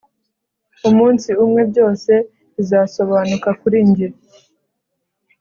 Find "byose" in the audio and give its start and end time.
1.71-2.11